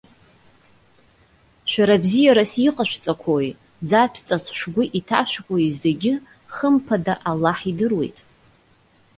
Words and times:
Шәара 1.71 1.95
бзиарас 2.03 2.51
иҟашәҵақәои, 2.67 3.49
ӡатәҵас 3.87 4.45
шәгәы 4.57 4.83
иҭашәкуеи 4.97 5.69
зегьы, 5.81 6.13
хымԥада, 6.53 7.13
Аллаҳ 7.29 7.59
идыруеит. 7.71 8.17